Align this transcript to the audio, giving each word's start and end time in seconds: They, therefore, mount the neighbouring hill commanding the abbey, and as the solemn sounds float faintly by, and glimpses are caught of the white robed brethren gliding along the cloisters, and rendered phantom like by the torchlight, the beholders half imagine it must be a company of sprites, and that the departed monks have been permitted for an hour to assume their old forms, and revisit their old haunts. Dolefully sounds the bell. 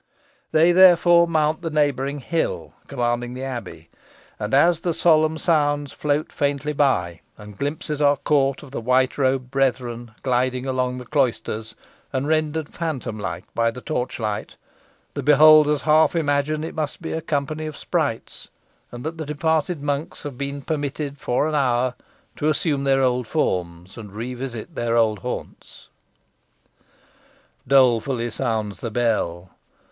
They, 0.51 0.71
therefore, 0.71 1.27
mount 1.27 1.61
the 1.61 1.69
neighbouring 1.69 2.17
hill 2.17 2.73
commanding 2.87 3.35
the 3.35 3.43
abbey, 3.43 3.91
and 4.39 4.51
as 4.51 4.79
the 4.79 4.95
solemn 4.95 5.37
sounds 5.37 5.93
float 5.93 6.31
faintly 6.31 6.73
by, 6.73 7.21
and 7.37 7.55
glimpses 7.55 8.01
are 8.01 8.17
caught 8.17 8.63
of 8.63 8.71
the 8.71 8.81
white 8.81 9.19
robed 9.19 9.51
brethren 9.51 10.15
gliding 10.23 10.65
along 10.65 10.97
the 10.97 11.05
cloisters, 11.05 11.75
and 12.11 12.27
rendered 12.27 12.67
phantom 12.67 13.19
like 13.19 13.43
by 13.53 13.69
the 13.69 13.79
torchlight, 13.79 14.55
the 15.13 15.21
beholders 15.21 15.81
half 15.83 16.15
imagine 16.15 16.63
it 16.63 16.73
must 16.73 16.99
be 16.99 17.11
a 17.13 17.21
company 17.21 17.67
of 17.67 17.77
sprites, 17.77 18.49
and 18.91 19.03
that 19.03 19.19
the 19.19 19.25
departed 19.27 19.83
monks 19.83 20.23
have 20.23 20.35
been 20.35 20.63
permitted 20.63 21.19
for 21.19 21.47
an 21.47 21.53
hour 21.53 21.93
to 22.37 22.49
assume 22.49 22.85
their 22.85 23.03
old 23.03 23.27
forms, 23.27 23.97
and 23.99 24.13
revisit 24.13 24.73
their 24.73 24.97
old 24.97 25.19
haunts. 25.19 25.89
Dolefully 27.67 28.31
sounds 28.31 28.79
the 28.79 28.89
bell. 28.89 29.51